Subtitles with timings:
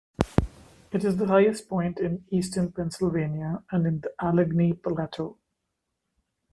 [0.91, 5.37] It is the highest point in Eastern Pennsylvania and in the Allegheny Plateau.